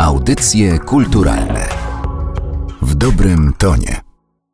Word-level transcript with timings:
Audycje 0.00 0.78
kulturalne 0.78 1.68
w 2.82 2.94
dobrym 2.94 3.52
tonie. 3.58 4.00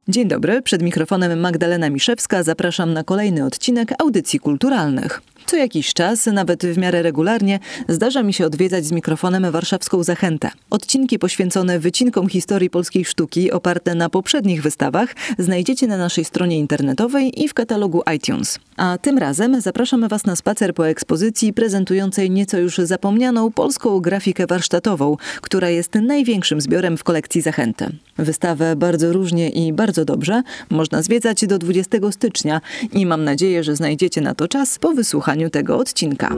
Dzień 0.08 0.28
dobry, 0.28 0.62
przed 0.62 0.82
mikrofonem 0.82 1.40
Magdalena 1.40 1.90
Miszewska 1.90 2.42
zapraszam 2.42 2.92
na 2.92 3.04
kolejny 3.04 3.44
odcinek 3.44 3.88
Audycji 4.02 4.40
Kulturalnych. 4.40 5.22
Co 5.46 5.56
jakiś 5.56 5.94
czas, 5.94 6.26
nawet 6.26 6.66
w 6.66 6.78
miarę 6.78 7.02
regularnie, 7.02 7.58
zdarza 7.88 8.22
mi 8.22 8.32
się 8.32 8.46
odwiedzać 8.46 8.86
z 8.86 8.92
mikrofonem 8.92 9.50
warszawską 9.50 10.02
Zachętę. 10.02 10.50
Odcinki 10.70 11.18
poświęcone 11.18 11.78
wycinkom 11.78 12.28
historii 12.28 12.70
polskiej 12.70 13.04
sztuki, 13.04 13.52
oparte 13.52 13.94
na 13.94 14.10
poprzednich 14.10 14.62
wystawach, 14.62 15.14
znajdziecie 15.38 15.86
na 15.86 15.96
naszej 15.96 16.24
stronie 16.24 16.58
internetowej 16.58 17.42
i 17.42 17.48
w 17.48 17.54
katalogu 17.54 18.02
iTunes. 18.16 18.58
A 18.76 18.98
tym 18.98 19.18
razem 19.18 19.60
zapraszamy 19.60 20.08
Was 20.08 20.26
na 20.26 20.36
spacer 20.36 20.74
po 20.74 20.88
ekspozycji 20.88 21.52
prezentującej 21.52 22.30
nieco 22.30 22.58
już 22.58 22.78
zapomnianą 22.78 23.52
polską 23.52 24.00
grafikę 24.00 24.46
warsztatową, 24.46 25.16
która 25.40 25.70
jest 25.70 25.94
największym 25.94 26.60
zbiorem 26.60 26.96
w 26.96 27.04
kolekcji 27.04 27.40
Zachęty. 27.42 27.86
Wystawę 28.18 28.76
bardzo 28.76 29.12
różnie 29.12 29.50
i 29.50 29.72
bardzo 29.72 30.04
dobrze 30.04 30.42
można 30.70 31.02
zwiedzać 31.02 31.46
do 31.46 31.58
20 31.58 31.98
stycznia 32.10 32.60
i 32.92 33.06
mam 33.06 33.24
nadzieję, 33.24 33.64
że 33.64 33.76
znajdziecie 33.76 34.20
na 34.20 34.34
to 34.34 34.48
czas 34.48 34.78
po 34.78 34.92
wysłuchaniu 34.92 35.35
tego 35.50 35.76
odcinka. 35.78 36.34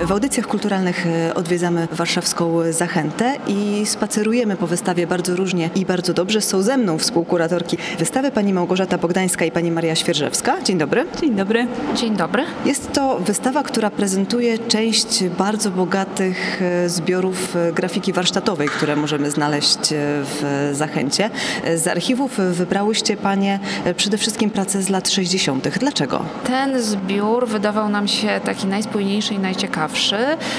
W 0.00 0.12
audycjach 0.12 0.46
kulturalnych 0.46 1.06
e, 1.06 1.34
odwiedzamy 1.34 1.88
warszawską 1.92 2.72
Zachętę 2.72 3.36
i 3.46 3.86
spacerujemy 3.86 4.56
po 4.56 4.66
wystawie 4.66 5.06
bardzo 5.06 5.36
różnie 5.36 5.70
i 5.74 5.86
bardzo 5.86 6.12
dobrze. 6.12 6.40
Są 6.40 6.62
ze 6.62 6.76
mną 6.76 6.98
współkuratorki 6.98 7.78
wystawy 7.98 8.30
pani 8.30 8.52
Małgorzata 8.52 8.98
Bogdańska 8.98 9.44
i 9.44 9.50
pani 9.50 9.70
Maria 9.70 9.94
Świerżewska. 9.94 10.62
Dzień 10.62 10.78
dobry. 10.78 11.06
Dzień 11.20 11.34
dobry. 11.34 11.66
Dzień 11.94 12.16
dobry. 12.16 12.44
Jest 12.64 12.92
to 12.92 13.18
wystawa, 13.18 13.62
która 13.62 13.90
prezentuje 13.90 14.58
część 14.58 15.24
bardzo 15.24 15.70
bogatych 15.70 16.62
e, 16.62 16.88
zbiorów 16.88 17.56
e, 17.56 17.72
grafiki 17.72 18.12
warsztatowej, 18.12 18.68
które 18.68 18.96
możemy 18.96 19.30
znaleźć 19.30 19.78
w 20.24 20.70
Zachęcie. 20.72 21.30
Z 21.76 21.86
archiwów 21.86 22.38
wybrałyście 22.38 23.16
panie 23.16 23.58
przede 23.96 24.18
wszystkim 24.18 24.50
prace 24.50 24.82
z 24.82 24.88
lat 24.88 25.08
60. 25.08 25.68
Dlaczego? 25.68 26.24
Ten 26.46 26.82
zbiór 26.82 27.48
wydawał 27.48 27.88
nam 27.88 28.08
się 28.08 28.40
taki 28.44 28.66
najspójniejszy 28.66 29.34
i 29.34 29.38
najciekawszy 29.38 29.85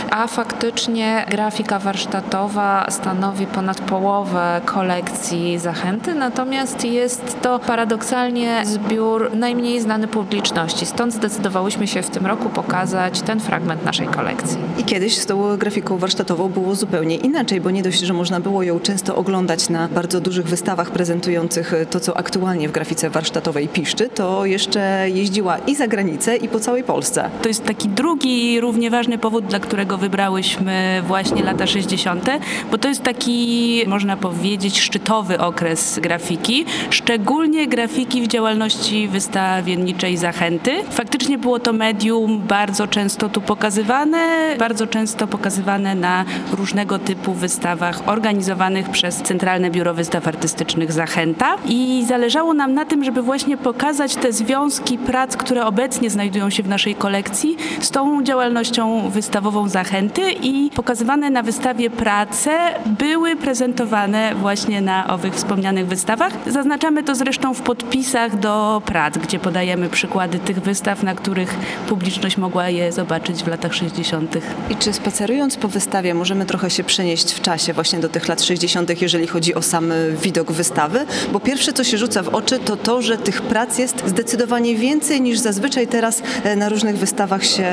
a 0.10 0.28
faktycznie 0.28 1.26
grafika 1.30 1.80
warsztatowa 1.80 2.86
stanowi 2.90 3.48
ponad 3.48 3.82
połowę 3.82 4.62
kolekcji 4.66 5.60
Zachęty, 5.60 6.16
natomiast 6.16 6.86
jest 6.86 7.42
to 7.42 7.60
paradoksalnie 7.60 8.62
zbiór 8.66 9.32
najmniej 9.36 9.82
znany 9.82 10.08
publiczności. 10.08 10.86
Stąd 10.86 11.14
zdecydowałyśmy 11.14 11.88
się 11.88 12.02
w 12.02 12.10
tym 12.10 12.26
roku 12.26 12.50
pokazać 12.50 13.22
ten 13.22 13.40
fragment 13.40 13.86
naszej 13.86 14.08
kolekcji. 14.08 14.58
I 14.78 14.84
kiedyś 14.84 15.18
z 15.18 15.26
tą 15.26 15.58
grafiką 15.58 15.98
warsztatową 15.98 16.50
było 16.50 16.76
zupełnie 16.76 17.16
inaczej, 17.16 17.62
bo 17.62 17.72
nie 17.72 17.84
dość, 17.84 18.00
że 18.00 18.14
można 18.14 18.40
było 18.40 18.64
ją 18.64 18.80
często 18.80 19.16
oglądać 19.16 19.70
na 19.70 19.88
bardzo 19.88 20.22
dużych 20.22 20.46
wystawach 20.46 20.92
prezentujących 20.92 21.74
to, 21.90 22.00
co 22.00 22.18
aktualnie 22.18 22.70
w 22.70 22.72
grafice 22.72 23.10
warsztatowej 23.10 23.68
piszczy, 23.68 24.10
to 24.10 24.46
jeszcze 24.46 25.10
jeździła 25.10 25.58
i 25.58 25.76
za 25.76 25.88
granicę, 25.88 26.36
i 26.38 26.48
po 26.48 26.60
całej 26.60 26.84
Polsce. 26.84 27.30
To 27.42 27.48
jest 27.48 27.66
taki 27.66 27.90
drugi 27.90 28.60
równie 28.62 28.90
ważny 28.90 29.17
powód, 29.18 29.46
dla 29.46 29.60
którego 29.60 29.98
wybrałyśmy 29.98 31.04
właśnie 31.08 31.44
lata 31.44 31.68
60., 31.68 32.30
bo 32.72 32.78
to 32.78 32.88
jest 32.88 33.04
taki, 33.04 33.84
można 33.88 34.18
powiedzieć, 34.18 34.80
szczytowy 34.80 35.40
okres 35.40 36.00
grafiki, 36.00 36.66
szczególnie 36.90 37.68
grafiki 37.68 38.22
w 38.22 38.28
działalności 38.28 39.08
wystawienniczej 39.08 40.18
Zachęty. 40.18 40.84
Faktycznie 40.90 41.38
było 41.38 41.60
to 41.60 41.74
medium 41.74 42.42
bardzo 42.48 42.88
często 42.88 43.30
tu 43.30 43.42
pokazywane, 43.42 44.56
bardzo 44.60 44.88
często 44.88 45.28
pokazywane 45.28 45.96
na 45.96 46.26
różnego 46.52 47.00
typu 47.00 47.34
wystawach 47.34 48.10
organizowanych 48.10 48.90
przez 48.90 49.16
Centralne 49.16 49.72
Biuro 49.72 49.94
Wystaw 49.94 50.28
Artystycznych 50.28 50.92
Zachęta 50.92 51.56
i 51.66 52.06
zależało 52.08 52.54
nam 52.54 52.74
na 52.74 52.86
tym, 52.86 53.04
żeby 53.04 53.22
właśnie 53.22 53.58
pokazać 53.58 54.16
te 54.16 54.34
związki 54.34 54.98
prac, 54.98 55.38
które 55.38 55.66
obecnie 55.66 56.10
znajdują 56.10 56.50
się 56.50 56.64
w 56.64 56.70
naszej 56.70 56.96
kolekcji 56.96 57.58
z 57.80 57.92
tą 57.92 58.24
działalnością 58.24 59.07
wystawową 59.10 59.70
Zachęty 59.70 60.32
i 60.32 60.72
pokazywane 60.76 61.30
na 61.30 61.44
wystawie 61.44 61.90
prace 61.90 62.52
były 62.86 63.36
prezentowane 63.36 64.36
właśnie 64.36 64.82
na 64.82 65.08
owych 65.08 65.34
wspomnianych 65.34 65.88
wystawach. 65.88 66.34
Zaznaczamy 66.48 67.04
to 67.04 67.16
zresztą 67.16 67.54
w 67.54 67.62
podpisach 67.62 68.40
do 68.40 68.82
prac, 68.86 69.18
gdzie 69.18 69.40
podajemy 69.40 69.90
przykłady 69.90 70.40
tych 70.40 70.60
wystaw, 70.60 71.04
na 71.04 71.16
których 71.16 71.56
publiczność 71.88 72.38
mogła 72.38 72.70
je 72.70 72.92
zobaczyć 72.92 73.44
w 73.44 73.48
latach 73.48 73.74
60. 73.74 74.38
I 74.70 74.76
czy 74.76 74.94
spacerując 74.94 75.58
po 75.58 75.68
wystawie 75.68 76.14
możemy 76.14 76.46
trochę 76.46 76.70
się 76.70 76.84
przenieść 76.84 77.34
w 77.34 77.42
czasie 77.42 77.74
właśnie 77.74 78.00
do 78.00 78.10
tych 78.10 78.28
lat 78.28 78.42
60., 78.42 79.02
jeżeli 79.02 79.28
chodzi 79.28 79.56
o 79.56 79.62
sam 79.62 79.92
widok 80.24 80.52
wystawy? 80.52 81.06
Bo 81.32 81.40
pierwsze, 81.40 81.74
co 81.74 81.84
się 81.84 81.98
rzuca 81.98 82.24
w 82.24 82.30
oczy, 82.30 82.60
to 82.60 82.76
to, 82.76 83.02
że 83.02 83.18
tych 83.18 83.42
prac 83.42 83.78
jest 83.78 84.08
zdecydowanie 84.08 84.76
więcej 84.76 85.22
niż 85.22 85.40
zazwyczaj 85.40 85.88
teraz 85.88 86.22
e, 86.44 86.56
na 86.56 86.70
różnych 86.70 86.98
wystawach 86.98 87.46
się 87.46 87.68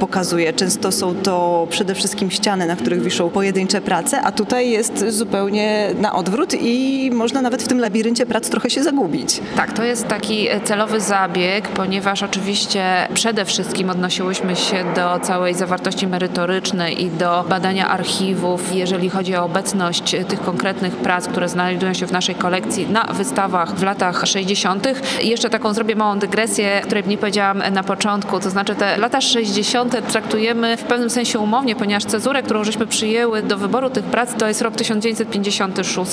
pokazuje. 0.00 0.52
Często 0.52 0.73
często 0.74 0.92
są 0.92 1.14
to 1.14 1.66
przede 1.70 1.94
wszystkim 1.94 2.30
ściany, 2.30 2.66
na 2.66 2.76
których 2.76 3.02
wiszą 3.02 3.30
pojedyncze 3.30 3.80
prace, 3.80 4.20
a 4.20 4.32
tutaj 4.32 4.70
jest 4.70 5.04
zupełnie 5.08 5.90
na 6.00 6.14
odwrót 6.14 6.54
i 6.60 7.10
można 7.14 7.42
nawet 7.42 7.62
w 7.62 7.68
tym 7.68 7.80
labiryncie 7.80 8.26
prac 8.26 8.48
trochę 8.48 8.70
się 8.70 8.82
zagubić. 8.82 9.40
Tak, 9.56 9.72
to 9.72 9.84
jest 9.84 10.08
taki 10.08 10.48
celowy 10.64 11.00
zabieg, 11.00 11.68
ponieważ 11.68 12.22
oczywiście 12.22 13.08
przede 13.14 13.44
wszystkim 13.44 13.90
odnosiłyśmy 13.90 14.56
się 14.56 14.84
do 14.96 15.20
całej 15.20 15.54
zawartości 15.54 16.06
merytorycznej 16.06 17.04
i 17.04 17.10
do 17.10 17.44
badania 17.48 17.88
archiwów, 17.88 18.74
jeżeli 18.74 19.10
chodzi 19.10 19.36
o 19.36 19.44
obecność 19.44 20.16
tych 20.28 20.40
konkretnych 20.40 20.96
prac, 20.96 21.28
które 21.28 21.48
znajdują 21.48 21.94
się 21.94 22.06
w 22.06 22.12
naszej 22.12 22.34
kolekcji 22.34 22.86
na 22.90 23.04
wystawach 23.04 23.74
w 23.74 23.82
latach 23.82 24.26
60. 24.26 24.86
I 25.22 25.28
jeszcze 25.28 25.50
taką 25.50 25.74
zrobię 25.74 25.96
małą 25.96 26.18
dygresję, 26.18 26.80
której 26.84 27.04
nie 27.06 27.18
powiedziałam 27.18 27.62
na 27.72 27.82
początku, 27.82 28.40
to 28.40 28.50
znaczy 28.50 28.74
te 28.74 28.96
lata 28.96 29.20
60. 29.20 30.08
traktujemy 30.08 30.63
w 30.76 30.82
pewnym 30.82 31.10
sensie 31.10 31.38
umownie, 31.38 31.76
ponieważ 31.76 32.04
cezurę, 32.04 32.42
którą 32.42 32.64
żeśmy 32.64 32.86
przyjęły 32.86 33.42
do 33.42 33.58
wyboru 33.58 33.90
tych 33.90 34.04
prac, 34.04 34.34
to 34.34 34.48
jest 34.48 34.62
rok 34.62 34.76
1956 34.76 36.12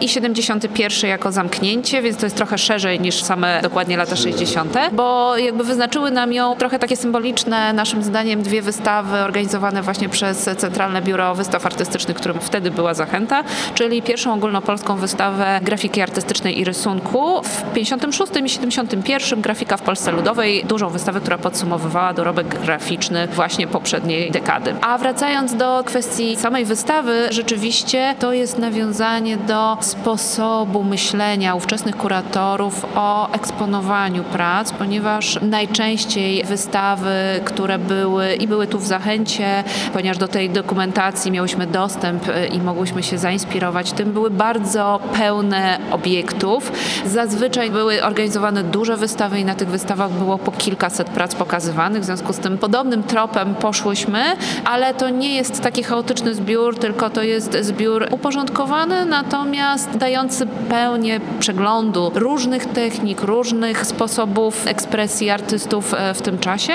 i 0.00 0.08
71 0.08 1.10
jako 1.10 1.32
zamknięcie, 1.32 2.02
więc 2.02 2.16
to 2.16 2.26
jest 2.26 2.36
trochę 2.36 2.58
szerzej 2.58 3.00
niż 3.00 3.22
same 3.22 3.60
dokładnie 3.62 3.96
lata 3.96 4.16
60., 4.16 4.76
bo 4.92 5.36
jakby 5.36 5.64
wyznaczyły 5.64 6.10
nam 6.10 6.32
ją 6.32 6.56
trochę 6.56 6.78
takie 6.78 6.96
symboliczne, 6.96 7.72
naszym 7.72 8.02
zdaniem, 8.02 8.42
dwie 8.42 8.62
wystawy 8.62 9.18
organizowane 9.18 9.82
właśnie 9.82 10.08
przez 10.08 10.50
Centralne 10.56 11.02
Biuro 11.02 11.34
Wystaw 11.34 11.66
Artystycznych, 11.66 12.16
którym 12.16 12.40
wtedy 12.40 12.70
była 12.70 12.94
zachęta, 12.94 13.44
czyli 13.74 14.02
pierwszą 14.02 14.34
ogólnopolską 14.34 14.96
wystawę 14.96 15.60
grafiki 15.62 16.00
artystycznej 16.00 16.60
i 16.60 16.64
rysunku. 16.64 17.42
W 17.42 17.72
56 17.74 18.32
i 18.44 18.50
71 18.50 19.40
grafika 19.40 19.76
w 19.76 19.82
Polsce 19.82 20.12
Ludowej, 20.12 20.64
dużą 20.64 20.88
wystawę, 20.88 21.20
która 21.20 21.38
podsumowywała 21.38 22.14
dorobek 22.14 22.60
graficzny 22.60 23.28
właśnie 23.28 23.66
poprzedniej 23.82 24.30
dekady. 24.30 24.74
A 24.80 24.98
wracając 24.98 25.54
do 25.54 25.84
kwestii 25.84 26.36
samej 26.36 26.64
wystawy, 26.64 27.28
rzeczywiście 27.30 28.14
to 28.18 28.32
jest 28.32 28.58
nawiązanie 28.58 29.36
do 29.36 29.76
sposobu 29.80 30.84
myślenia 30.84 31.54
ówczesnych 31.54 31.96
kuratorów 31.96 32.86
o 32.94 33.32
eksponowaniu 33.32 34.24
prac, 34.24 34.72
ponieważ 34.72 35.38
najczęściej 35.42 36.44
wystawy, 36.44 37.10
które 37.44 37.78
były 37.78 38.34
i 38.34 38.48
były 38.48 38.66
tu 38.66 38.78
w 38.78 38.86
Zachęcie, 38.86 39.64
ponieważ 39.92 40.18
do 40.18 40.28
tej 40.28 40.50
dokumentacji 40.50 41.30
miałyśmy 41.30 41.66
dostęp 41.66 42.24
i 42.52 42.58
mogłyśmy 42.58 43.02
się 43.02 43.18
zainspirować 43.18 43.92
tym, 43.92 44.12
były 44.12 44.30
bardzo 44.30 45.00
pełne 45.18 45.78
obiektów. 45.90 46.72
Zazwyczaj 47.06 47.70
były 47.70 48.04
organizowane 48.04 48.64
duże 48.64 48.96
wystawy 48.96 49.40
i 49.40 49.44
na 49.44 49.54
tych 49.54 49.68
wystawach 49.68 50.10
było 50.10 50.38
po 50.38 50.52
kilkaset 50.52 51.08
prac 51.08 51.34
pokazywanych, 51.34 52.02
w 52.02 52.04
związku 52.04 52.32
z 52.32 52.38
tym 52.38 52.58
podobnym 52.58 53.02
tropem 53.02 53.54
poszłyśmy, 53.72 54.24
ale 54.64 54.94
to 54.94 55.08
nie 55.08 55.34
jest 55.34 55.60
taki 55.60 55.82
chaotyczny 55.82 56.34
zbiór, 56.34 56.78
tylko 56.78 57.10
to 57.10 57.22
jest 57.22 57.56
zbiór 57.60 58.08
uporządkowany, 58.10 59.04
natomiast 59.04 59.90
dający 59.90 60.46
pełnię 60.46 61.20
przeglądu 61.40 62.12
różnych 62.14 62.66
technik, 62.66 63.22
różnych 63.22 63.86
sposobów 63.86 64.66
ekspresji 64.66 65.30
artystów 65.30 65.94
e, 65.94 66.14
w 66.14 66.22
tym 66.22 66.38
czasie, 66.38 66.72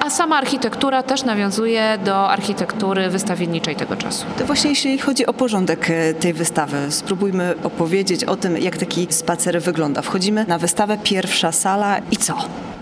a 0.00 0.10
sama 0.10 0.36
architektura 0.36 1.02
też 1.02 1.24
nawiązuje 1.24 1.98
do 2.04 2.30
architektury 2.30 3.10
wystawienniczej 3.10 3.76
tego 3.76 3.96
czasu. 3.96 4.26
To 4.38 4.44
właśnie 4.44 4.70
jeśli 4.70 4.98
chodzi 4.98 5.26
o 5.26 5.32
porządek 5.32 5.90
e, 5.90 6.14
tej 6.14 6.32
wystawy, 6.32 6.76
spróbujmy 6.90 7.54
opowiedzieć 7.62 8.24
o 8.24 8.36
tym, 8.36 8.58
jak 8.58 8.76
taki 8.76 9.06
spacer 9.10 9.62
wygląda. 9.62 10.02
Wchodzimy 10.02 10.44
na 10.48 10.58
wystawę, 10.58 10.98
pierwsza 11.04 11.52
sala 11.52 11.98
i 12.10 12.16
co? 12.16 12.34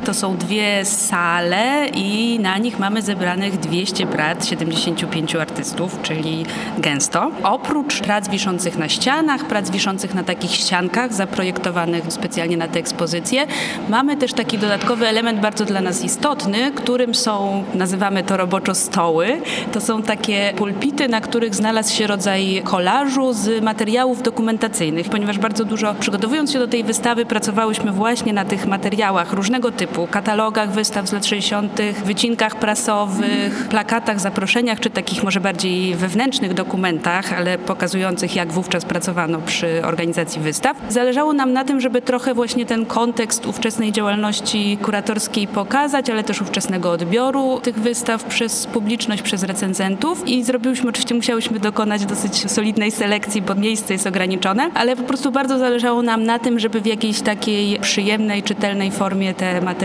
To 0.05 0.15
są 0.15 0.37
dwie 0.37 0.85
sale 0.85 1.89
i 1.95 2.39
na 2.41 2.59
nich 2.59 2.79
mamy 2.79 3.03
zebranych 3.03 3.59
200 3.59 4.07
prac 4.07 4.47
75 4.49 5.37
artystów, 5.37 5.99
czyli 6.03 6.47
gęsto. 6.79 7.31
Oprócz 7.43 8.01
prac 8.01 8.29
wiszących 8.29 8.79
na 8.79 8.89
ścianach, 8.89 9.45
prac 9.45 9.71
wiszących 9.71 10.15
na 10.15 10.25
takich 10.25 10.51
ściankach 10.51 11.13
zaprojektowanych 11.13 12.05
specjalnie 12.09 12.57
na 12.57 12.69
tę 12.69 12.79
ekspozycję, 12.79 13.47
mamy 13.89 14.17
też 14.17 14.33
taki 14.33 14.59
dodatkowy 14.59 15.07
element 15.09 15.41
bardzo 15.41 15.65
dla 15.65 15.81
nas 15.81 16.05
istotny, 16.05 16.73
którym 16.73 17.15
są, 17.15 17.65
nazywamy 17.75 18.23
to 18.23 18.37
roboczo 18.37 18.75
stoły. 18.75 19.41
To 19.73 19.81
są 19.81 20.03
takie 20.03 20.53
pulpity, 20.57 21.09
na 21.09 21.21
których 21.21 21.55
znalazł 21.55 21.95
się 21.95 22.07
rodzaj 22.07 22.63
kolażu 22.65 23.33
z 23.33 23.63
materiałów 23.63 24.23
dokumentacyjnych, 24.23 25.09
ponieważ 25.09 25.39
bardzo 25.39 25.65
dużo 25.65 25.95
przygotowując 25.95 26.53
się 26.53 26.59
do 26.59 26.69
tej 26.69 26.85
wystawy 26.85 27.27
pracowałyśmy 27.27 27.93
właśnie 27.93 28.33
na 28.33 28.45
tych 28.45 28.67
materiałach 28.67 29.33
różnego 29.33 29.73
typu, 29.73 29.86
katalogach 30.11 30.71
wystaw 30.71 31.09
z 31.09 31.13
lat 31.13 31.27
60., 31.27 31.81
wycinkach 32.05 32.57
prasowych, 32.57 33.69
plakatach, 33.69 34.21
zaproszeniach, 34.21 34.81
czy 34.81 34.91
takich 34.91 35.23
może 35.25 35.41
bardziej 35.41 35.95
wewnętrznych 35.95 36.55
dokumentach, 36.55 37.33
ale 37.33 37.59
pokazujących 37.59 38.37
jak 38.37 38.53
wówczas 38.53 38.85
pracowano 38.85 39.39
przy 39.39 39.83
organizacji 39.85 40.41
wystaw. 40.41 40.77
Zależało 40.89 41.33
nam 41.33 41.53
na 41.53 41.65
tym, 41.65 41.81
żeby 41.81 42.03
trochę 42.03 42.35
właśnie 42.35 42.67
ten 42.67 42.87
kontekst 42.87 43.47
ówczesnej 43.47 43.93
działalności 43.93 44.79
kuratorskiej 44.83 45.47
pokazać, 45.47 46.11
ale 46.11 46.25
też 46.25 46.43
ówczesnego 46.43 46.91
odbioru 46.91 47.61
tych 47.61 47.79
wystaw 47.79 48.25
przez 48.25 48.67
publiczność, 48.67 49.23
przez 49.23 49.43
recenzentów 49.43 50.29
i 50.29 50.45
zrobiłyśmy, 50.45 50.89
oczywiście 50.89 51.15
musiałyśmy 51.15 51.61
dokonać 51.61 52.07
dosyć 52.07 52.51
solidnej 52.51 52.91
selekcji, 52.91 53.43
bo 53.43 53.55
miejsce 53.55 53.93
jest 53.95 54.07
ograniczone, 54.07 54.71
ale 54.75 54.97
po 54.97 55.03
prostu 55.03 55.33
bardzo 55.33 55.59
zależało 55.59 56.03
nam 56.03 56.25
na 56.25 56.39
tym, 56.39 56.59
żeby 56.59 56.81
w 56.81 56.87
jakiejś 56.87 57.21
takiej 57.21 57.79
przyjemnej, 57.81 58.43
czytelnej 58.43 58.91
formie 58.91 59.35
te 59.35 59.61
materiały 59.61 59.76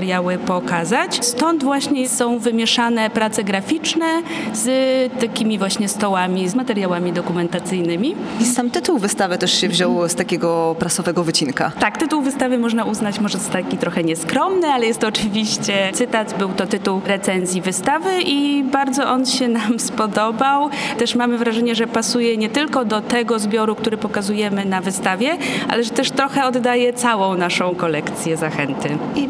pokazać. 0.46 1.26
Stąd 1.26 1.64
właśnie 1.64 2.10
są 2.10 2.40
wymieszane 2.40 3.10
prace 3.10 3.44
graficzne 3.44 4.22
z 4.54 4.70
takimi 5.20 5.58
właśnie 5.58 5.88
stołami, 5.90 6.50
z 6.50 6.56
materiałami 6.56 7.14
dokumentacyjnymi. 7.14 8.16
I 8.42 8.46
sam 8.46 8.70
tytuł 8.70 9.00
wystawy 9.00 9.38
też 9.38 9.62
się 9.62 9.70
wziął 9.70 10.10
z 10.10 10.16
takiego 10.16 10.76
prasowego 10.80 11.24
wycinka. 11.24 11.72
Tak, 11.80 11.98
tytuł 11.98 12.22
wystawy 12.22 12.58
można 12.58 12.84
uznać 12.84 13.20
może 13.20 13.38
za 13.38 13.52
taki 13.52 13.78
trochę 13.78 14.04
nieskromny, 14.04 14.68
ale 14.68 14.86
jest 14.86 15.00
to 15.00 15.08
oczywiście 15.08 15.92
cytat, 15.94 16.38
był 16.38 16.50
to 16.50 16.68
tytuł 16.68 17.02
recenzji 17.06 17.62
wystawy 17.62 18.22
i 18.26 18.64
bardzo 18.64 19.10
on 19.10 19.26
się 19.26 19.48
nam 19.60 19.80
spodobał. 19.80 20.70
Też 20.98 21.16
mamy 21.16 21.38
wrażenie, 21.38 21.76
że 21.76 21.88
pasuje 21.88 22.38
nie 22.38 22.50
tylko 22.50 22.86
do 22.86 23.02
tego 23.02 23.40
zbioru, 23.40 23.76
który 23.76 23.98
pokazujemy 23.98 24.66
na 24.66 24.82
wystawie, 24.82 25.38
ale 25.70 25.84
że 25.84 25.90
też 25.90 26.12
trochę 26.12 26.46
oddaje 26.46 26.94
całą 26.94 27.38
naszą 27.38 27.76
kolekcję 27.76 28.38
zachęty. 28.38 28.98
I 29.16 29.30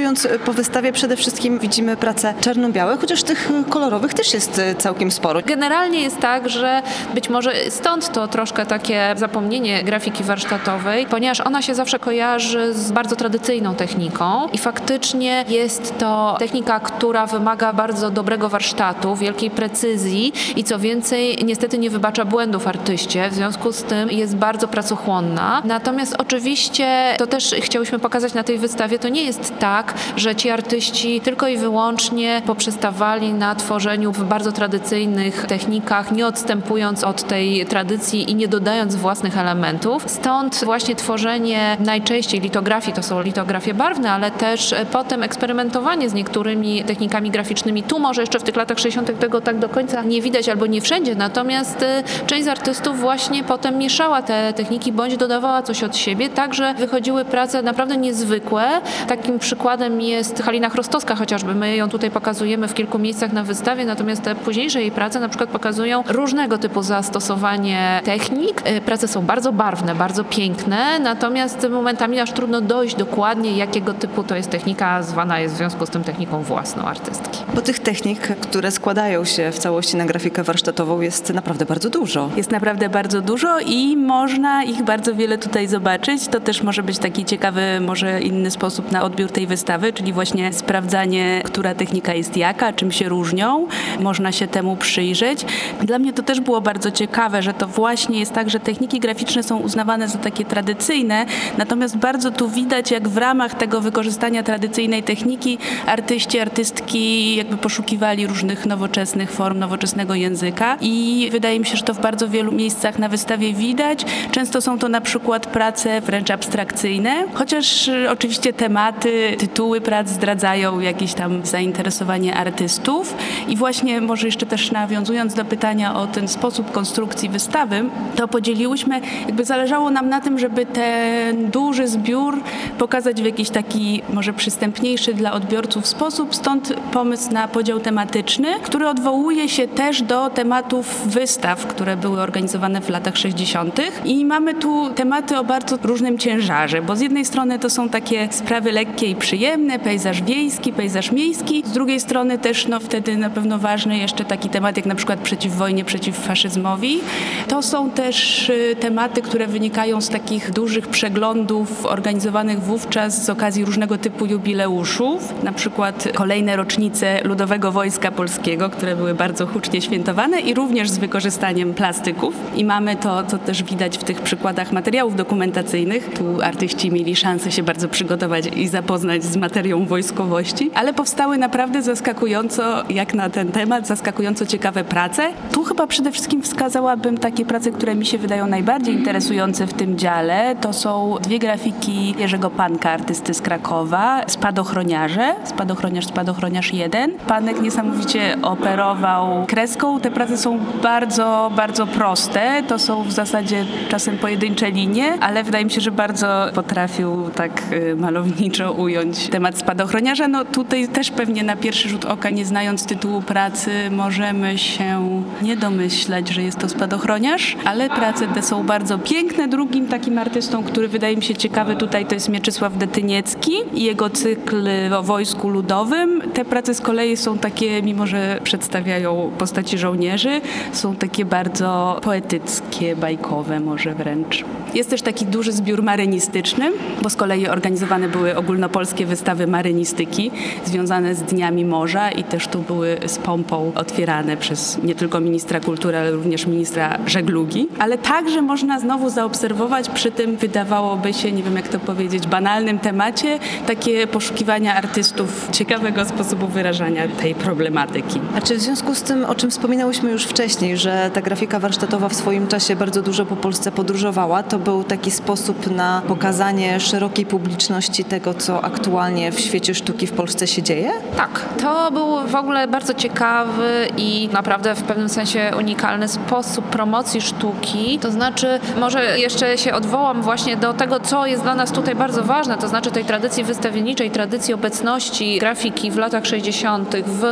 spacerując 0.00 0.44
po 0.44 0.52
wystawie 0.52 0.92
przede 0.92 1.16
wszystkim 1.16 1.58
widzimy 1.58 1.96
prace 1.96 2.34
czarno-białe, 2.40 2.96
chociaż 3.00 3.22
tych 3.22 3.48
kolorowych 3.68 4.14
też 4.14 4.34
jest 4.34 4.60
całkiem 4.78 5.10
sporo. 5.10 5.40
Generalnie 5.46 6.00
jest 6.00 6.18
tak, 6.18 6.48
że 6.48 6.82
być 7.14 7.28
może 7.28 7.52
stąd 7.70 8.12
to 8.12 8.28
troszkę 8.28 8.66
takie 8.66 9.14
zapomnienie 9.16 9.84
grafiki 9.84 10.24
warsztatowej, 10.24 11.06
ponieważ 11.06 11.40
ona 11.40 11.62
się 11.62 11.74
zawsze 11.74 11.98
kojarzy 11.98 12.74
z 12.74 12.92
bardzo 12.92 13.16
tradycyjną 13.16 13.74
techniką 13.74 14.48
i 14.52 14.58
faktycznie 14.58 15.44
jest 15.48 15.98
to 15.98 16.36
technika, 16.38 16.80
która 16.80 17.26
wymaga 17.26 17.72
bardzo 17.72 18.10
dobrego 18.10 18.48
warsztatu, 18.48 19.16
wielkiej 19.16 19.50
precyzji 19.50 20.32
i 20.56 20.64
co 20.64 20.78
więcej, 20.78 21.38
niestety 21.44 21.78
nie 21.78 21.90
wybacza 21.90 22.24
błędów 22.24 22.68
artyście, 22.68 23.30
w 23.30 23.34
związku 23.34 23.72
z 23.72 23.82
tym 23.82 24.10
jest 24.10 24.36
bardzo 24.36 24.68
pracochłonna. 24.68 25.62
Natomiast 25.64 26.14
oczywiście 26.18 27.14
to 27.18 27.26
też 27.26 27.54
chciałyśmy 27.60 27.98
pokazać 27.98 28.34
na 28.34 28.42
tej 28.42 28.58
wystawie, 28.58 28.98
to 28.98 29.08
nie 29.08 29.24
jest 29.24 29.58
tak, 29.58 29.89
że 30.16 30.36
ci 30.36 30.50
artyści 30.50 31.20
tylko 31.20 31.48
i 31.48 31.56
wyłącznie 31.56 32.42
poprzestawali 32.46 33.32
na 33.32 33.54
tworzeniu 33.54 34.12
w 34.12 34.24
bardzo 34.24 34.52
tradycyjnych 34.52 35.46
technikach, 35.46 36.12
nie 36.12 36.26
odstępując 36.26 37.04
od 37.04 37.22
tej 37.22 37.66
tradycji 37.66 38.30
i 38.30 38.34
nie 38.34 38.48
dodając 38.48 38.96
własnych 38.96 39.38
elementów. 39.38 40.04
Stąd 40.06 40.64
właśnie 40.64 40.96
tworzenie 40.96 41.76
najczęściej 41.80 42.40
litografii, 42.40 42.96
to 42.96 43.02
są 43.02 43.22
litografie 43.22 43.74
barwne, 43.74 44.12
ale 44.12 44.30
też 44.30 44.74
potem 44.92 45.22
eksperymentowanie 45.22 46.10
z 46.10 46.14
niektórymi 46.14 46.84
technikami 46.84 47.30
graficznymi. 47.30 47.82
Tu 47.82 47.98
może 47.98 48.22
jeszcze 48.22 48.38
w 48.38 48.42
tych 48.42 48.56
latach 48.56 48.78
60. 48.78 49.18
tego 49.18 49.40
tak 49.40 49.58
do 49.58 49.68
końca 49.68 50.02
nie 50.02 50.22
widać 50.22 50.48
albo 50.48 50.66
nie 50.66 50.80
wszędzie, 50.80 51.14
natomiast 51.14 51.82
y, 51.82 51.86
część 52.26 52.44
z 52.44 52.48
artystów 52.48 53.00
właśnie 53.00 53.44
potem 53.44 53.78
mieszała 53.78 54.22
te 54.22 54.52
techniki 54.52 54.92
bądź 54.92 55.16
dodawała 55.16 55.62
coś 55.62 55.84
od 55.84 55.96
siebie, 55.96 56.28
tak 56.28 56.54
że 56.54 56.74
wychodziły 56.74 57.24
prace 57.24 57.62
naprawdę 57.62 57.96
niezwykłe. 57.96 58.80
Takim 59.08 59.38
przykładem 59.38 59.79
jest 60.00 60.42
Halina 60.42 60.70
Chrostowska 60.70 61.16
chociażby. 61.16 61.54
My 61.54 61.76
ją 61.76 61.88
tutaj 61.88 62.10
pokazujemy 62.10 62.68
w 62.68 62.74
kilku 62.74 62.98
miejscach 62.98 63.32
na 63.32 63.44
wystawie, 63.44 63.84
natomiast 63.84 64.22
te 64.22 64.34
późniejsze 64.34 64.80
jej 64.80 64.90
prace 64.90 65.20
na 65.20 65.28
przykład 65.28 65.50
pokazują 65.50 66.04
różnego 66.08 66.58
typu 66.58 66.82
zastosowanie 66.82 68.00
technik. 68.04 68.68
Y, 68.68 68.80
prace 68.80 69.08
są 69.08 69.26
bardzo 69.26 69.52
barwne, 69.52 69.94
bardzo 69.94 70.24
piękne, 70.24 70.98
natomiast 70.98 71.66
momentami 71.70 72.20
aż 72.20 72.32
trudno 72.32 72.60
dojść 72.60 72.96
dokładnie, 72.96 73.56
jakiego 73.56 73.94
typu 73.94 74.24
to 74.24 74.36
jest 74.36 74.50
technika, 74.50 75.02
zwana 75.02 75.40
jest 75.40 75.54
w 75.54 75.58
związku 75.58 75.86
z 75.86 75.90
tym 75.90 76.04
techniką 76.04 76.42
własną 76.42 76.84
artystki. 76.84 77.38
Bo 77.54 77.60
tych 77.60 77.78
technik, 77.78 78.20
które 78.20 78.70
składają 78.70 79.24
się 79.24 79.52
w 79.52 79.58
całości 79.58 79.96
na 79.96 80.04
grafikę 80.04 80.42
warsztatową 80.42 81.00
jest 81.00 81.34
naprawdę 81.34 81.64
bardzo 81.66 81.90
dużo. 81.90 82.30
Jest 82.36 82.50
naprawdę 82.50 82.88
bardzo 82.88 83.20
dużo 83.20 83.60
i 83.60 83.96
można 83.96 84.64
ich 84.64 84.82
bardzo 84.82 85.14
wiele 85.14 85.38
tutaj 85.38 85.68
zobaczyć. 85.68 86.28
To 86.28 86.40
też 86.40 86.62
może 86.62 86.82
być 86.82 86.98
taki 86.98 87.24
ciekawy, 87.24 87.80
może 87.80 88.20
inny 88.20 88.50
sposób 88.50 88.92
na 88.92 89.02
odbiór 89.02 89.30
tej 89.30 89.46
wystawy, 89.46 89.69
czyli 89.94 90.12
właśnie 90.12 90.52
sprawdzanie, 90.52 91.42
która 91.44 91.74
technika 91.74 92.14
jest 92.14 92.36
jaka, 92.36 92.72
czym 92.72 92.92
się 92.92 93.08
różnią. 93.08 93.66
Można 94.00 94.32
się 94.32 94.46
temu 94.46 94.76
przyjrzeć. 94.76 95.44
Dla 95.82 95.98
mnie 95.98 96.12
to 96.12 96.22
też 96.22 96.40
było 96.40 96.60
bardzo 96.60 96.90
ciekawe, 96.90 97.42
że 97.42 97.54
to 97.54 97.66
właśnie 97.66 98.18
jest 98.18 98.32
tak, 98.32 98.50
że 98.50 98.60
techniki 98.60 99.00
graficzne 99.00 99.42
są 99.42 99.56
uznawane 99.58 100.08
za 100.08 100.18
takie 100.18 100.44
tradycyjne, 100.44 101.26
natomiast 101.58 101.96
bardzo 101.96 102.30
tu 102.30 102.48
widać, 102.48 102.90
jak 102.90 103.08
w 103.08 103.16
ramach 103.16 103.54
tego 103.54 103.80
wykorzystania 103.80 104.42
tradycyjnej 104.42 105.02
techniki 105.02 105.58
artyści, 105.86 106.38
artystki 106.38 107.36
jakby 107.36 107.56
poszukiwali 107.56 108.26
różnych 108.26 108.66
nowoczesnych 108.66 109.30
form, 109.30 109.58
nowoczesnego 109.58 110.14
języka 110.14 110.76
i 110.80 111.28
wydaje 111.32 111.60
mi 111.60 111.66
się, 111.66 111.76
że 111.76 111.82
to 111.82 111.94
w 111.94 112.00
bardzo 112.00 112.28
wielu 112.28 112.52
miejscach 112.52 112.98
na 112.98 113.08
wystawie 113.08 113.52
widać. 113.52 114.04
Często 114.30 114.60
są 114.60 114.78
to 114.78 114.88
na 114.88 115.00
przykład 115.00 115.46
prace 115.46 116.00
wręcz 116.00 116.30
abstrakcyjne, 116.30 117.24
chociaż 117.34 117.90
oczywiście 118.08 118.52
tematy, 118.52 119.36
tytuły 119.38 119.59
prac 119.80 120.08
zdradzają 120.08 120.80
jakieś 120.80 121.14
tam 121.14 121.46
zainteresowanie 121.46 122.34
artystów 122.34 123.14
i 123.48 123.56
właśnie 123.56 124.00
może 124.00 124.26
jeszcze 124.26 124.46
też 124.46 124.70
nawiązując 124.70 125.34
do 125.34 125.44
pytania 125.44 125.94
o 125.94 126.06
ten 126.06 126.28
sposób 126.28 126.72
konstrukcji 126.72 127.28
wystawy, 127.28 127.84
to 128.16 128.28
podzieliłyśmy, 128.28 129.00
jakby 129.26 129.44
zależało 129.44 129.90
nam 129.90 130.08
na 130.08 130.20
tym, 130.20 130.38
żeby 130.38 130.66
ten 130.66 131.50
duży 131.50 131.88
zbiór 131.88 132.42
pokazać 132.78 133.22
w 133.22 133.24
jakiś 133.24 133.50
taki 133.50 134.02
może 134.12 134.32
przystępniejszy 134.32 135.14
dla 135.14 135.32
odbiorców 135.32 135.86
sposób, 135.86 136.34
stąd 136.34 136.74
pomysł 136.92 137.32
na 137.32 137.48
podział 137.48 137.80
tematyczny, 137.80 138.48
który 138.62 138.88
odwołuje 138.88 139.48
się 139.48 139.68
też 139.68 140.02
do 140.02 140.30
tematów 140.30 141.06
wystaw, 141.06 141.66
które 141.66 141.96
były 141.96 142.20
organizowane 142.20 142.80
w 142.80 142.88
latach 142.88 143.16
60. 143.16 143.80
I 144.04 144.24
mamy 144.24 144.54
tu 144.54 144.90
tematy 144.94 145.38
o 145.38 145.44
bardzo 145.44 145.76
różnym 145.82 146.18
ciężarze, 146.18 146.82
bo 146.82 146.96
z 146.96 147.00
jednej 147.00 147.24
strony 147.24 147.58
to 147.58 147.70
są 147.70 147.88
takie 147.88 148.28
sprawy 148.30 148.72
lekkie 148.72 149.06
i 149.06 149.14
przyjemne, 149.14 149.39
pejzaż 149.84 150.22
wiejski, 150.22 150.72
pejzaż 150.72 151.12
miejski, 151.12 151.62
z 151.66 151.72
drugiej 151.72 152.00
strony 152.00 152.38
też 152.38 152.68
no, 152.68 152.80
wtedy 152.80 153.16
na 153.16 153.30
pewno 153.30 153.58
ważny 153.58 153.98
jeszcze 153.98 154.24
taki 154.24 154.48
temat 154.48 154.76
jak 154.76 154.86
na 154.86 154.94
przykład 154.94 155.20
przeciw 155.20 155.54
wojnie, 155.54 155.84
przeciw 155.84 156.16
faszyzmowi. 156.16 157.00
To 157.48 157.62
są 157.62 157.90
też 157.90 158.48
y, 158.48 158.76
tematy, 158.80 159.22
które 159.22 159.46
wynikają 159.46 160.00
z 160.00 160.08
takich 160.08 160.50
dużych 160.50 160.88
przeglądów 160.88 161.86
organizowanych 161.86 162.62
wówczas 162.62 163.24
z 163.24 163.30
okazji 163.30 163.64
różnego 163.64 163.98
typu 163.98 164.26
jubileuszów, 164.26 165.42
na 165.42 165.52
przykład 165.52 166.08
kolejne 166.14 166.56
rocznice 166.56 167.20
Ludowego 167.24 167.72
Wojska 167.72 168.10
Polskiego, 168.10 168.70
które 168.70 168.96
były 168.96 169.14
bardzo 169.14 169.46
hucznie 169.46 169.80
świętowane 169.80 170.40
i 170.40 170.54
również 170.54 170.90
z 170.90 170.98
wykorzystaniem 170.98 171.74
plastyków. 171.74 172.34
I 172.56 172.64
mamy 172.64 172.96
to, 172.96 173.24
co 173.24 173.38
też 173.38 173.62
widać 173.62 173.98
w 173.98 174.04
tych 174.04 174.20
przykładach 174.20 174.72
materiałów 174.72 175.16
dokumentacyjnych. 175.16 176.10
Tu 176.14 176.42
artyści 176.42 176.90
mieli 176.90 177.16
szansę 177.16 177.52
się 177.52 177.62
bardzo 177.62 177.88
przygotować 177.88 178.46
i 178.46 178.68
zapoznać 178.68 179.29
z 179.30 179.36
materią 179.36 179.86
wojskowości, 179.86 180.70
ale 180.74 180.94
powstały 180.94 181.38
naprawdę 181.38 181.82
zaskakująco, 181.82 182.84
jak 182.90 183.14
na 183.14 183.30
ten 183.30 183.52
temat, 183.52 183.86
zaskakująco 183.86 184.46
ciekawe 184.46 184.84
prace. 184.84 185.28
Tu 185.52 185.64
chyba 185.64 185.86
przede 185.86 186.12
wszystkim 186.12 186.42
wskazałabym 186.42 187.18
takie 187.18 187.44
prace, 187.44 187.70
które 187.70 187.94
mi 187.94 188.06
się 188.06 188.18
wydają 188.18 188.46
najbardziej 188.46 188.94
interesujące 188.94 189.66
w 189.66 189.74
tym 189.74 189.98
dziale. 189.98 190.56
To 190.60 190.72
są 190.72 191.16
dwie 191.22 191.38
grafiki 191.38 192.14
Jerzego 192.18 192.50
Panka, 192.50 192.90
artysty 192.90 193.34
z 193.34 193.40
Krakowa, 193.40 194.22
Spadochroniarze, 194.26 195.34
Spadochroniarz, 195.44 196.06
Spadochroniarz 196.06 196.72
1. 196.72 197.12
Panek 197.26 197.60
niesamowicie 197.62 198.36
operował 198.42 199.46
kreską. 199.46 200.00
Te 200.00 200.10
prace 200.10 200.38
są 200.38 200.58
bardzo, 200.82 201.52
bardzo 201.56 201.86
proste. 201.86 202.62
To 202.68 202.78
są 202.78 203.02
w 203.02 203.12
zasadzie 203.12 203.64
czasem 203.88 204.18
pojedyncze 204.18 204.70
linie, 204.70 205.12
ale 205.20 205.44
wydaje 205.44 205.64
mi 205.64 205.70
się, 205.70 205.80
że 205.80 205.90
bardzo 205.90 206.46
potrafił 206.54 207.30
tak 207.34 207.62
y, 207.72 207.96
malowniczo 207.96 208.72
ująć 208.72 209.19
temat 209.28 209.58
spadochroniarza. 209.58 210.28
No 210.28 210.44
tutaj 210.44 210.88
też 210.88 211.10
pewnie 211.10 211.42
na 211.42 211.56
pierwszy 211.56 211.88
rzut 211.88 212.04
oka, 212.04 212.30
nie 212.30 212.44
znając 212.44 212.86
tytułu 212.86 213.22
pracy, 213.22 213.70
możemy 213.90 214.58
się 214.58 215.22
nie 215.42 215.56
domyśleć, 215.56 216.28
że 216.28 216.42
jest 216.42 216.58
to 216.58 216.68
spadochroniarz, 216.68 217.56
ale 217.64 217.88
prace 217.88 218.28
te 218.28 218.42
są 218.42 218.66
bardzo 218.66 218.98
piękne. 218.98 219.48
Drugim 219.48 219.88
takim 219.88 220.18
artystą, 220.18 220.64
który 220.64 220.88
wydaje 220.88 221.16
mi 221.16 221.22
się 221.22 221.34
ciekawy 221.34 221.76
tutaj, 221.76 222.06
to 222.06 222.14
jest 222.14 222.28
Mieczysław 222.28 222.76
Detyniecki 222.76 223.52
i 223.74 223.84
jego 223.84 224.10
cykl 224.10 224.68
o 224.98 225.02
wojsku 225.02 225.48
ludowym. 225.48 226.22
Te 226.34 226.44
prace 226.44 226.74
z 226.74 226.80
kolei 226.80 227.16
są 227.16 227.38
takie, 227.38 227.82
mimo 227.82 228.06
że 228.06 228.40
przedstawiają 228.44 229.30
postaci 229.38 229.78
żołnierzy, 229.78 230.40
są 230.72 230.96
takie 230.96 231.24
bardzo 231.24 232.00
poetyckie, 232.02 232.96
bajkowe 232.96 233.60
może 233.60 233.94
wręcz. 233.94 234.44
Jest 234.74 234.90
też 234.90 235.02
taki 235.02 235.26
duży 235.26 235.52
zbiór 235.52 235.82
marynistyczny, 235.82 236.72
bo 237.02 237.10
z 237.10 237.16
kolei 237.16 237.48
organizowane 237.48 238.08
były 238.08 238.36
ogólnopolskie 238.36 239.06
wystawy 239.10 239.46
marynistyki 239.46 240.30
związane 240.64 241.14
z 241.14 241.22
Dniami 241.22 241.64
Morza 241.64 242.10
i 242.10 242.24
też 242.24 242.48
tu 242.48 242.58
były 242.58 242.98
z 243.06 243.18
pompą 243.18 243.72
otwierane 243.74 244.36
przez 244.36 244.78
nie 244.82 244.94
tylko 244.94 245.20
ministra 245.20 245.60
kultury, 245.60 245.98
ale 245.98 246.10
również 246.10 246.46
ministra 246.46 246.98
żeglugi. 247.06 247.68
Ale 247.78 247.98
także 247.98 248.42
można 248.42 248.80
znowu 248.80 249.10
zaobserwować 249.10 249.88
przy 249.88 250.10
tym, 250.10 250.36
wydawałoby 250.36 251.12
się, 251.12 251.32
nie 251.32 251.42
wiem 251.42 251.56
jak 251.56 251.68
to 251.68 251.78
powiedzieć, 251.78 252.26
banalnym 252.26 252.78
temacie, 252.78 253.38
takie 253.66 254.06
poszukiwania 254.06 254.74
artystów 254.74 255.48
ciekawego 255.52 256.04
sposobu 256.04 256.46
wyrażania 256.46 257.08
tej 257.08 257.34
problematyki. 257.34 258.20
A 258.36 258.40
czy 258.40 258.56
w 258.56 258.60
związku 258.60 258.94
z 258.94 259.02
tym, 259.02 259.24
o 259.24 259.34
czym 259.34 259.50
wspominałyśmy 259.50 260.10
już 260.10 260.24
wcześniej, 260.24 260.76
że 260.76 261.10
ta 261.14 261.22
grafika 261.22 261.58
warsztatowa 261.58 262.08
w 262.08 262.14
swoim 262.14 262.46
czasie 262.46 262.76
bardzo 262.76 263.02
dużo 263.02 263.26
po 263.26 263.36
Polsce 263.36 263.72
podróżowała, 263.72 264.42
to 264.42 264.58
był 264.58 264.84
taki 264.84 265.10
sposób 265.10 265.70
na 265.70 266.02
pokazanie 266.08 266.80
szerokiej 266.80 267.26
publiczności 267.26 268.04
tego, 268.04 268.34
co 268.34 268.64
aktualnie 268.64 268.99
w 269.32 269.40
świecie 269.40 269.74
sztuki 269.74 270.06
w 270.06 270.12
Polsce 270.12 270.46
się 270.46 270.62
dzieje? 270.62 270.90
Tak, 271.16 271.40
to 271.62 271.90
był 271.90 272.28
w 272.28 272.34
ogóle 272.34 272.68
bardzo 272.68 272.94
ciekawy 272.94 273.88
i 273.96 274.28
naprawdę 274.32 274.74
w 274.74 274.82
pewnym 274.82 275.08
sensie 275.08 275.50
unikalny 275.58 276.08
sposób 276.08 276.64
promocji 276.64 277.20
sztuki. 277.20 277.98
To 277.98 278.10
znaczy, 278.10 278.60
może 278.80 279.18
jeszcze 279.18 279.58
się 279.58 279.74
odwołam 279.74 280.22
właśnie 280.22 280.56
do 280.56 280.72
tego, 280.72 281.00
co 281.00 281.26
jest 281.26 281.42
dla 281.42 281.54
nas 281.54 281.72
tutaj 281.72 281.94
bardzo 281.94 282.22
ważne, 282.22 282.58
to 282.58 282.68
znaczy 282.68 282.90
tej 282.90 283.04
tradycji 283.04 283.44
wystawienniczej, 283.44 284.10
tradycji 284.10 284.54
obecności 284.54 285.38
grafiki 285.38 285.90
w 285.90 285.96
latach 285.96 286.26
60. 286.26 286.96
w 287.06 287.24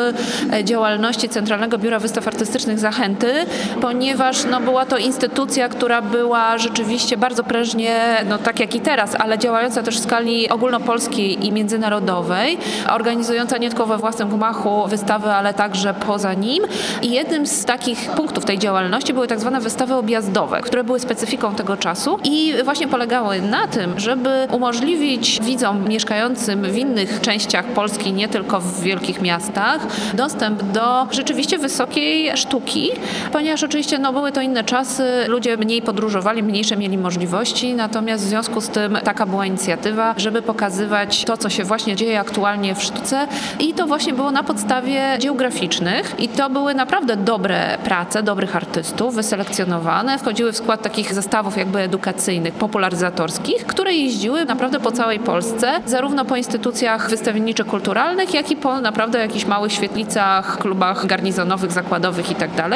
e, 0.53 0.65
działalności 0.65 1.29
Centralnego 1.29 1.79
Biura 1.79 1.99
Wystaw 1.99 2.27
Artystycznych 2.29 2.79
Zachęty, 2.79 3.33
ponieważ 3.81 4.45
no, 4.45 4.61
była 4.61 4.87
to 4.87 4.99
instytucja, 4.99 5.69
która 5.69 6.03
była 6.03 6.59
rzeczywiście 6.59 7.17
bardzo 7.17 7.45
prężnie, 7.45 8.01
no 8.29 8.39
tak 8.39 8.61
jak 8.61 8.75
i 8.75 8.81
teraz, 8.81 9.15
ale 9.15 9.39
działająca 9.39 9.83
też 9.83 9.99
w 9.99 10.03
skali 10.03 10.49
ogólnopolskiej 10.49 11.47
i 11.47 11.53
międzynarodowej, 11.59 12.59
organizująca 12.91 13.59
nie 13.59 13.69
tylko 13.69 13.87
we 13.87 13.99
własnym 13.99 14.29
gmachu 14.29 14.87
wystawy, 14.87 15.31
ale 15.31 15.55
także 15.55 15.95
poza 15.95 16.35
nim. 16.35 16.65
I 17.03 17.11
jednym 17.11 17.47
z 17.47 17.65
takich 17.65 18.11
punktów 18.11 18.45
tej 18.45 18.59
działalności 18.59 19.15
były 19.15 19.27
tak 19.27 19.41
zwane 19.41 19.61
wystawy 19.61 19.95
objazdowe, 19.95 20.61
które 20.61 20.85
były 20.85 21.01
specyfiką 21.01 21.55
tego 21.55 21.77
czasu 21.77 22.19
i 22.25 22.55
właśnie 22.65 22.89
polegały 22.89 23.43
na 23.43 23.67
tym, 23.67 24.01
żeby 24.01 24.49
umożliwić 24.53 25.41
widzom 25.41 25.89
mieszkającym 25.89 26.63
w 26.63 26.77
innych 26.77 27.21
częściach 27.21 27.65
Polski, 27.65 28.13
nie 28.13 28.29
tylko 28.29 28.61
w 28.61 28.81
wielkich 28.81 29.21
miastach, 29.21 29.87
dostęp 30.15 30.63
do 30.63 31.07
rzeczywiście 31.11 31.59
wysokiej 31.59 32.37
sztuki, 32.37 32.91
ponieważ 33.33 33.63
oczywiście 33.63 33.99
no, 33.99 34.13
były 34.13 34.33
to 34.33 34.41
inne 34.41 34.65
czasy, 34.65 35.05
ludzie 35.29 35.57
mniej 35.57 35.83
podróżowali, 35.83 36.43
mniejsze 36.43 36.77
mieli 36.77 36.99
możliwości, 36.99 37.75
natomiast 37.75 38.25
w 38.25 38.29
związku 38.29 38.61
z 38.61 38.69
tym 38.69 38.99
taka 39.05 39.27
była 39.27 39.47
inicjatywa, 39.47 40.15
żeby 40.17 40.43
pokazywać 40.43 41.25
to, 41.25 41.37
co 41.37 41.48
się 41.51 41.65
właśnie 41.65 41.97
dzieje 41.97 42.21
aktualnie 42.21 42.75
w 42.75 42.83
sztuce 42.83 43.27
i 43.59 43.75
to 43.75 43.87
właśnie 43.87 44.13
było 44.13 44.31
na 44.31 44.43
podstawie 44.43 45.03
dzieł 45.19 45.35
graficznych 45.35 46.15
i 46.19 46.29
to 46.29 46.51
były 46.51 46.75
naprawdę 46.75 47.17
dobre 47.17 47.79
prace, 47.85 48.23
dobrych 48.23 48.57
artystów, 48.57 49.15
wyselekcjonowane, 49.15 50.19
wchodziły 50.19 50.53
w 50.53 50.57
skład 50.57 50.83
takich 50.83 51.15
zestawów 51.15 51.57
jakby 51.57 51.79
edukacyjnych, 51.79 52.55
popularyzatorskich, 52.55 53.67
które 53.67 53.93
jeździły 53.93 54.45
naprawdę 54.45 54.81
po 54.81 54.93
całej 54.93 55.19
Polsce, 55.19 55.81
zarówno 55.87 56.25
po 56.25 56.37
instytucjach 56.37 57.11
wystawienniczo-kulturalnych, 57.11 58.35
jak 58.35 58.51
i 58.51 58.57
po 58.57 58.81
naprawdę 58.81 59.19
jakichś 59.19 59.45
małych 59.45 59.73
świetlicach, 59.73 60.59
klubach 60.59 61.07
garnizonowych, 61.07 61.73
zakładowych 61.73 62.29
itd. 62.29 62.55
Tak 62.57 62.73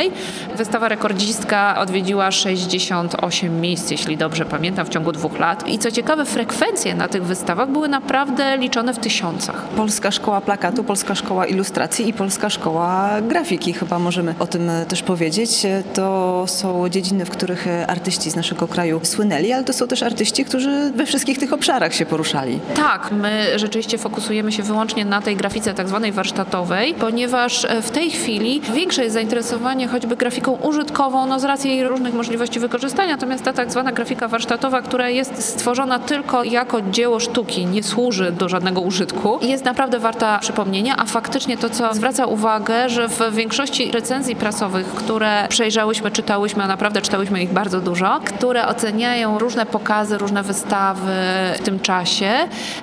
Wystawa 0.56 0.88
rekordzistka 0.88 1.78
odwiedziła 1.78 2.30
68 2.30 3.60
miejsc, 3.60 3.90
jeśli 3.90 4.16
dobrze 4.16 4.44
pamiętam, 4.44 4.86
w 4.86 4.88
ciągu 4.88 5.12
dwóch 5.12 5.38
lat. 5.38 5.68
I 5.68 5.78
co 5.78 5.90
ciekawe, 5.90 6.24
frekwencje 6.24 6.94
na 6.94 7.08
tych 7.08 7.24
wystawach 7.24 7.70
były 7.70 7.88
naprawdę 7.88 8.56
liczone 8.62 8.94
w 8.94 8.98
tysiącach. 8.98 9.64
Polska 9.76 10.10
Szkoła 10.10 10.40
Plakatu, 10.40 10.84
Polska 10.84 11.14
Szkoła 11.14 11.46
Ilustracji 11.46 12.08
i 12.08 12.12
Polska 12.12 12.50
Szkoła 12.50 13.10
Grafiki, 13.28 13.72
chyba 13.72 13.98
możemy 13.98 14.34
o 14.38 14.46
tym 14.46 14.70
też 14.88 15.02
powiedzieć. 15.02 15.66
To 15.94 16.44
są 16.46 16.88
dziedziny, 16.88 17.24
w 17.24 17.30
których 17.30 17.66
artyści 17.86 18.30
z 18.30 18.36
naszego 18.36 18.68
kraju 18.68 19.00
słynęli, 19.02 19.52
ale 19.52 19.64
to 19.64 19.72
są 19.72 19.88
też 19.88 20.02
artyści, 20.02 20.44
którzy 20.44 20.92
we 20.96 21.06
wszystkich 21.06 21.38
tych 21.38 21.52
obszarach 21.52 21.94
się 21.94 22.06
poruszali. 22.06 22.60
Tak, 22.76 23.10
my 23.12 23.46
rzeczywiście 23.56 23.98
fokusujemy 23.98 24.52
się 24.52 24.62
wyłącznie 24.62 25.04
na 25.04 25.20
tej 25.20 25.36
grafice 25.36 25.74
tak 25.74 25.88
zwanej 25.88 26.12
warsztatowej, 26.12 26.94
ponieważ 26.94 27.66
w 27.82 27.90
tej 27.90 28.10
chwili 28.10 28.60
większe 28.74 29.02
jest 29.02 29.14
zainteresowanie 29.14 29.88
choćby 29.88 30.16
grafiką 30.16 30.52
użytkową, 30.52 31.26
no 31.26 31.40
z 31.40 31.44
racji 31.44 31.70
jej 31.70 31.88
różnych 31.88 32.14
możliwości 32.14 32.60
wykorzystania, 32.60 33.12
natomiast 33.12 33.44
ta 33.44 33.52
tak 33.52 33.70
zwana 33.72 33.92
grafika 33.92 34.28
warsztatowa, 34.28 34.82
która 34.82 35.08
jest 35.08 35.44
stworzona 35.44 35.98
tylko 35.98 36.44
jako 36.44 36.82
dzieło 36.82 37.20
sztuki, 37.20 37.66
nie 37.66 37.82
służy 37.82 38.32
do 38.32 38.48
żadnego 38.52 38.80
użytku, 38.80 39.38
jest 39.42 39.64
naprawdę 39.64 39.98
warta 39.98 40.38
przypomnienia, 40.38 40.94
a 40.98 41.04
faktycznie 41.04 41.56
to, 41.56 41.70
co 41.70 41.94
zwraca 41.94 42.26
uwagę, 42.26 42.88
że 42.88 43.08
w 43.08 43.20
większości 43.32 43.92
recenzji 43.92 44.36
prasowych, 44.36 44.86
które 44.86 45.46
przejrzałyśmy, 45.48 46.10
czytałyśmy, 46.10 46.62
a 46.62 46.66
naprawdę 46.66 47.02
czytałyśmy 47.02 47.42
ich 47.42 47.52
bardzo 47.52 47.80
dużo, 47.80 48.20
które 48.24 48.66
oceniają 48.66 49.38
różne 49.38 49.66
pokazy, 49.66 50.18
różne 50.18 50.42
wystawy 50.42 51.12
w 51.54 51.62
tym 51.64 51.80
czasie, 51.80 52.30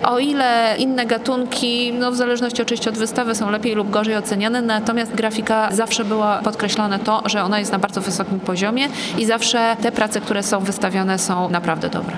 o 0.03 0.19
ile 0.19 0.75
inne 0.77 1.05
gatunki, 1.05 1.93
no 1.93 2.11
w 2.11 2.15
zależności 2.15 2.61
oczywiście 2.61 2.89
od 2.89 2.97
wystawy, 2.97 3.35
są 3.35 3.51
lepiej 3.51 3.75
lub 3.75 3.89
gorzej 3.89 4.17
oceniane, 4.17 4.61
natomiast 4.61 5.15
grafika 5.15 5.69
zawsze 5.71 6.05
była 6.05 6.37
podkreślone 6.37 6.99
to, 6.99 7.23
że 7.25 7.43
ona 7.43 7.59
jest 7.59 7.71
na 7.71 7.79
bardzo 7.79 8.01
wysokim 8.01 8.39
poziomie 8.39 8.87
i 9.17 9.25
zawsze 9.25 9.77
te 9.81 9.91
prace, 9.91 10.21
które 10.21 10.43
są 10.43 10.59
wystawione 10.59 11.19
są 11.19 11.49
naprawdę 11.49 11.89
dobre. 11.89 12.17